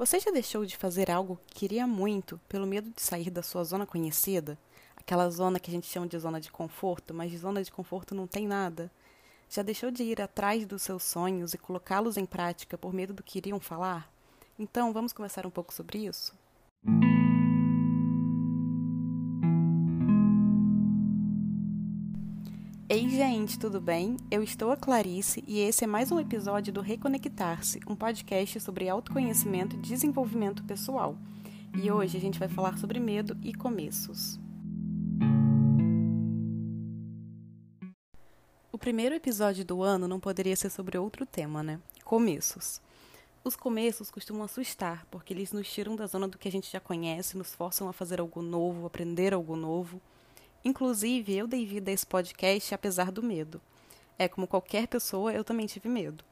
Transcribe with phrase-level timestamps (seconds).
[0.00, 3.62] Você já deixou de fazer algo que queria muito pelo medo de sair da sua
[3.64, 4.56] zona conhecida?
[4.96, 8.14] Aquela zona que a gente chama de zona de conforto, mas de zona de conforto
[8.14, 8.90] não tem nada.
[9.50, 13.22] Já deixou de ir atrás dos seus sonhos e colocá-los em prática por medo do
[13.22, 14.10] que iriam falar?
[14.58, 16.34] Então, vamos conversar um pouco sobre isso?
[22.92, 24.16] Ei, gente, tudo bem?
[24.32, 28.88] Eu estou a Clarice e esse é mais um episódio do Reconectar-se, um podcast sobre
[28.88, 31.16] autoconhecimento e desenvolvimento pessoal.
[31.80, 34.40] E hoje a gente vai falar sobre medo e começos.
[38.72, 41.78] O primeiro episódio do ano não poderia ser sobre outro tema, né?
[42.02, 42.80] Começos.
[43.44, 46.80] Os começos costumam assustar, porque eles nos tiram da zona do que a gente já
[46.80, 50.02] conhece, nos forçam a fazer algo novo, aprender algo novo.
[50.62, 53.60] Inclusive, eu dei vida a esse podcast apesar do medo.
[54.18, 56.22] É, como qualquer pessoa, eu também tive medo.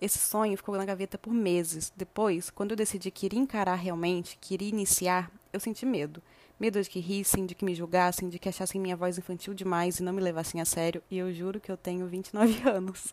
[0.00, 1.92] Esse sonho ficou na gaveta por meses.
[1.96, 6.22] Depois, quando eu decidi que iria encarar realmente, que iria iniciar, eu senti medo.
[6.60, 9.98] Medo de que rissem, de que me julgassem, de que achassem minha voz infantil demais
[9.98, 13.12] e não me levassem a sério, e eu juro que eu tenho 29 anos.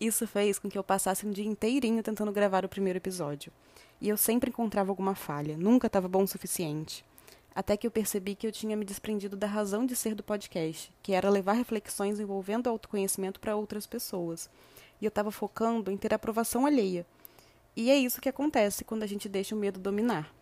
[0.00, 3.52] Isso fez com que eu passasse um dia inteirinho tentando gravar o primeiro episódio.
[4.00, 7.04] E eu sempre encontrava alguma falha, nunca estava bom o suficiente
[7.54, 10.92] até que eu percebi que eu tinha me desprendido da razão de ser do podcast,
[11.02, 14.48] que era levar reflexões envolvendo autoconhecimento para outras pessoas.
[15.00, 17.06] E eu estava focando em ter aprovação alheia.
[17.76, 20.32] E é isso que acontece quando a gente deixa o medo dominar.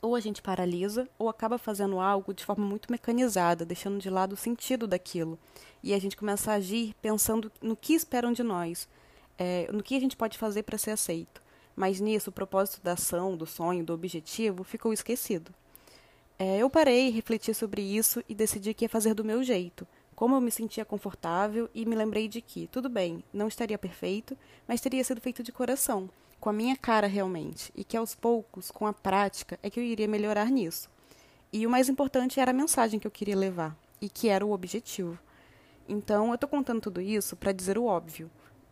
[0.00, 4.34] Ou a gente paralisa, ou acaba fazendo algo de forma muito mecanizada, deixando de lado
[4.34, 5.38] o sentido daquilo.
[5.82, 8.88] E a gente começa a agir pensando no que esperam de nós,
[9.36, 11.42] é, no que a gente pode fazer para ser aceito.
[11.74, 15.52] Mas nisso, o propósito da ação, do sonho, do objetivo ficou esquecido.
[16.38, 20.36] É, eu parei, refleti sobre isso e decidi que ia fazer do meu jeito, como
[20.36, 24.80] eu me sentia confortável e me lembrei de que, tudo bem, não estaria perfeito, mas
[24.80, 28.86] teria sido feito de coração, com a minha cara realmente, e que aos poucos, com
[28.86, 30.88] a prática, é que eu iria melhorar nisso.
[31.52, 34.52] E o mais importante era a mensagem que eu queria levar, e que era o
[34.52, 35.18] objetivo.
[35.88, 38.30] Então, eu estou contando tudo isso para dizer o óbvio.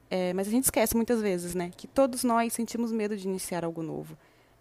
[0.09, 3.65] É, mas a gente esquece muitas vezes, né, que todos nós sentimos medo de iniciar
[3.65, 4.17] algo novo.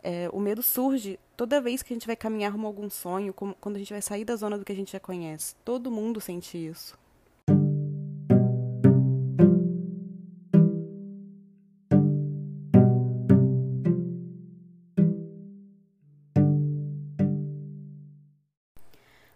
[0.08, 3.34] É, o medo surge toda vez que a gente vai caminhar rumo a algum sonho,
[3.34, 5.56] como, quando a gente vai sair da zona do que a gente já conhece.
[5.66, 6.96] Todo mundo sente isso.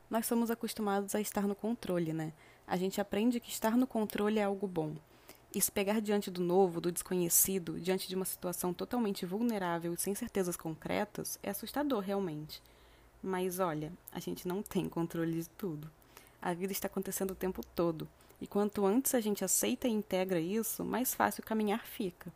[0.08, 2.32] Nós somos acostumados a estar no controle, né?
[2.68, 4.94] A gente aprende que estar no controle é algo bom.
[5.52, 10.14] Se pegar diante do novo, do desconhecido, diante de uma situação totalmente vulnerável e sem
[10.14, 12.62] certezas concretas, é assustador realmente.
[13.22, 15.90] Mas olha, a gente não tem controle de tudo.
[16.42, 18.08] A vida está acontecendo o tempo todo,
[18.40, 22.32] e quanto antes a gente aceita e integra isso, mais fácil caminhar fica.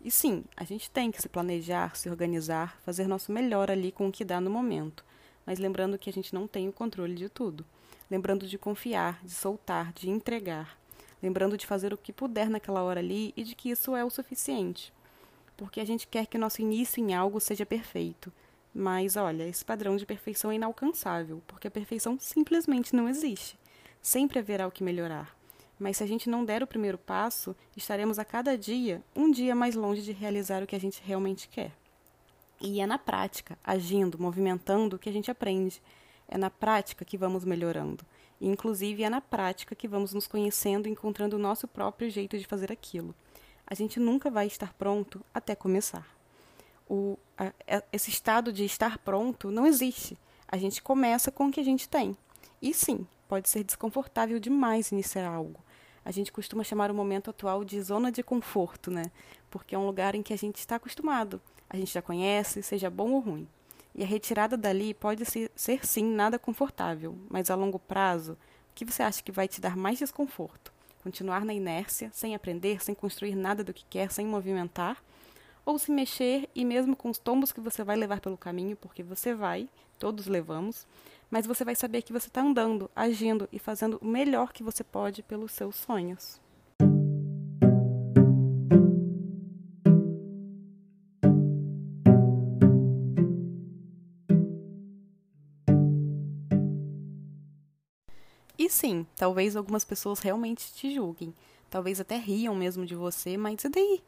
[0.00, 4.08] E sim, a gente tem que se planejar, se organizar, fazer nosso melhor ali com
[4.08, 5.04] o que dá no momento,
[5.44, 7.64] mas lembrando que a gente não tem o controle de tudo.
[8.10, 10.81] Lembrando de confiar, de soltar, de entregar
[11.22, 14.10] lembrando de fazer o que puder naquela hora ali e de que isso é o
[14.10, 14.92] suficiente.
[15.56, 18.32] Porque a gente quer que nosso início em algo seja perfeito.
[18.74, 23.58] Mas olha, esse padrão de perfeição é inalcançável, porque a perfeição simplesmente não existe.
[24.00, 25.36] Sempre haverá o que melhorar.
[25.78, 29.54] Mas se a gente não der o primeiro passo, estaremos a cada dia um dia
[29.54, 31.72] mais longe de realizar o que a gente realmente quer.
[32.60, 35.82] E é na prática, agindo, movimentando, que a gente aprende.
[36.32, 38.06] É na prática que vamos melhorando.
[38.40, 42.46] E, inclusive, é na prática que vamos nos conhecendo encontrando o nosso próprio jeito de
[42.46, 43.14] fazer aquilo.
[43.66, 46.08] A gente nunca vai estar pronto até começar.
[46.88, 47.52] O, a,
[47.92, 50.16] esse estado de estar pronto não existe.
[50.48, 52.16] A gente começa com o que a gente tem.
[52.62, 55.62] E sim, pode ser desconfortável demais iniciar algo.
[56.02, 59.04] A gente costuma chamar o momento atual de zona de conforto, né?
[59.50, 61.42] Porque é um lugar em que a gente está acostumado.
[61.68, 63.46] A gente já conhece, seja bom ou ruim.
[63.94, 68.74] E a retirada dali pode ser, ser sim nada confortável, mas a longo prazo, o
[68.74, 70.72] que você acha que vai te dar mais desconforto?
[71.02, 75.02] Continuar na inércia, sem aprender, sem construir nada do que quer, sem movimentar?
[75.64, 79.02] Ou se mexer e mesmo com os tombos que você vai levar pelo caminho, porque
[79.02, 79.68] você vai,
[79.98, 80.86] todos levamos,
[81.30, 84.82] mas você vai saber que você está andando, agindo e fazendo o melhor que você
[84.82, 86.40] pode pelos seus sonhos.
[98.72, 101.34] Sim, talvez algumas pessoas realmente te julguem.
[101.70, 104.02] Talvez até riam mesmo de você, mas e daí?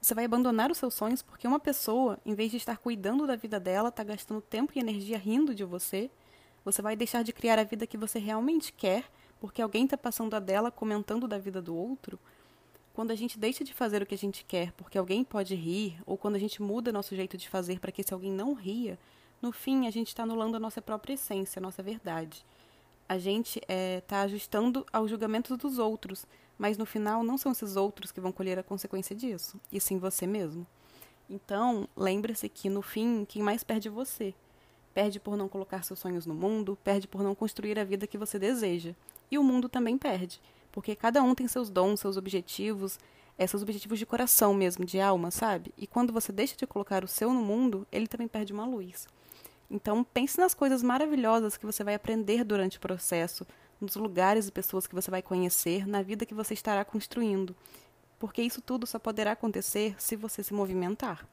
[0.00, 3.36] Você vai abandonar os seus sonhos porque uma pessoa, em vez de estar cuidando da
[3.36, 6.10] vida dela, está gastando tempo e energia rindo de você?
[6.64, 9.04] Você vai deixar de criar a vida que você realmente quer
[9.40, 12.18] porque alguém está passando a dela comentando da vida do outro?
[12.94, 15.98] Quando a gente deixa de fazer o que a gente quer porque alguém pode rir,
[16.06, 18.98] ou quando a gente muda nosso jeito de fazer para que esse alguém não ria,
[19.42, 22.44] no fim a gente está anulando a nossa própria essência, a nossa verdade.
[23.10, 26.24] A gente está é, tá ajustando aos julgamentos dos outros,
[26.56, 29.98] mas no final não são esses outros que vão colher a consequência disso, e sim
[29.98, 30.64] você mesmo.
[31.28, 34.32] Então, lembre-se que no fim, quem mais perde é você.
[34.94, 38.16] Perde por não colocar seus sonhos no mundo, perde por não construir a vida que
[38.16, 38.94] você deseja.
[39.28, 40.40] E o mundo também perde,
[40.70, 42.96] porque cada um tem seus dons, seus objetivos,
[43.36, 45.74] é, seus objetivos de coração mesmo, de alma, sabe?
[45.76, 49.08] E quando você deixa de colocar o seu no mundo, ele também perde uma luz.
[49.70, 53.46] Então, pense nas coisas maravilhosas que você vai aprender durante o processo,
[53.80, 57.54] nos lugares e pessoas que você vai conhecer, na vida que você estará construindo.
[58.18, 61.26] Porque isso tudo só poderá acontecer se você se movimentar.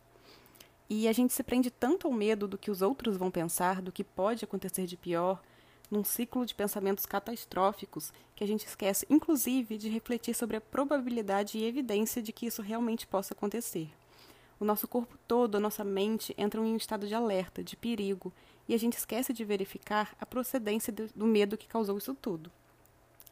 [0.90, 3.92] E a gente se prende tanto ao medo do que os outros vão pensar, do
[3.92, 5.42] que pode acontecer de pior,
[5.90, 11.58] num ciclo de pensamentos catastróficos, que a gente esquece, inclusive, de refletir sobre a probabilidade
[11.58, 13.90] e evidência de que isso realmente possa acontecer.
[14.60, 18.34] O nosso corpo todo, a nossa mente entram em um estado de alerta, de perigo,
[18.68, 22.52] e a gente esquece de verificar a procedência do medo que causou isso tudo.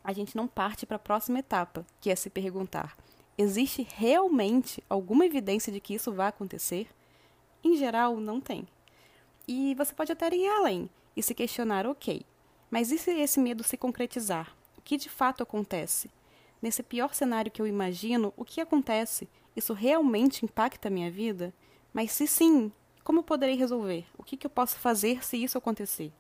[0.04, 2.96] A gente não parte para a próxima etapa, que é se perguntar:
[3.38, 6.88] existe realmente alguma evidência de que isso vai acontecer?
[7.64, 8.68] Em geral, não tem.
[9.48, 12.24] E você pode até ir além e se questionar: ok,
[12.70, 14.56] mas e se esse medo se concretizar?
[14.78, 16.10] O que de fato acontece?
[16.62, 19.28] Nesse pior cenário que eu imagino, o que acontece?
[19.56, 21.54] Isso realmente impacta a minha vida?
[21.94, 22.72] Mas se sim,
[23.04, 24.06] como poderei resolver?
[24.18, 26.12] O que, que eu posso fazer se isso acontecer?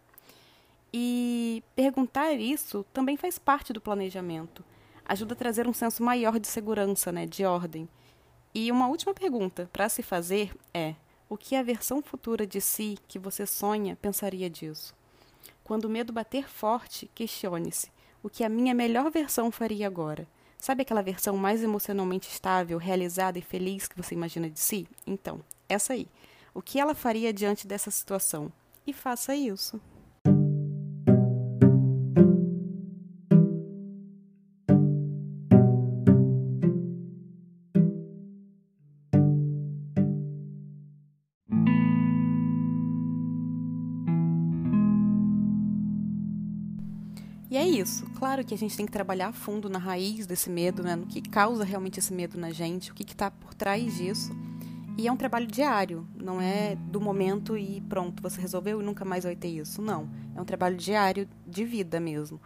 [0.93, 4.63] E perguntar isso também faz parte do planejamento.
[5.03, 7.89] Ajuda a trazer um senso maior de segurança, né, de ordem.
[8.53, 10.95] E uma última pergunta para se fazer é:
[11.27, 14.95] o que a versão futura de si que você sonha pensaria disso?
[15.63, 17.91] Quando o medo bater forte, questione-se:
[18.23, 20.27] o que a minha melhor versão faria agora?
[20.57, 24.87] Sabe aquela versão mais emocionalmente estável, realizada e feliz que você imagina de si?
[25.05, 26.07] Então, essa aí.
[26.53, 28.51] O que ela faria diante dessa situação?
[28.87, 29.79] E faça isso.
[47.65, 48.05] É isso.
[48.17, 50.95] Claro que a gente tem que trabalhar a fundo na raiz desse medo, né?
[50.95, 54.31] no que causa realmente esse medo na gente, o que está por trás disso.
[54.97, 59.03] E é um trabalho diário, não é do momento e pronto, você resolveu e nunca
[59.03, 59.81] mais vai ter isso.
[59.81, 60.09] Não.
[60.33, 62.39] É um trabalho diário de vida mesmo.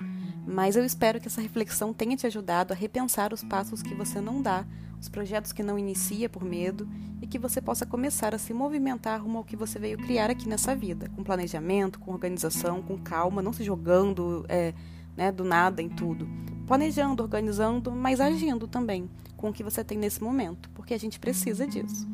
[0.47, 4.19] Mas eu espero que essa reflexão tenha te ajudado a repensar os passos que você
[4.19, 4.65] não dá,
[4.99, 6.89] os projetos que não inicia por medo
[7.21, 10.49] e que você possa começar a se movimentar rumo ao que você veio criar aqui
[10.49, 14.43] nessa vida, com planejamento, com organização, com calma, não se jogando.
[14.49, 14.73] É,
[15.19, 16.25] né, do nada em tudo.
[16.65, 21.19] Planejando, organizando, mas agindo também com o que você tem nesse momento, porque a gente
[21.19, 22.07] precisa disso.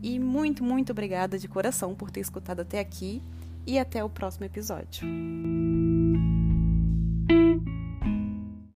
[0.00, 3.20] E muito, muito obrigada de coração por ter escutado até aqui
[3.66, 5.04] e até o próximo episódio.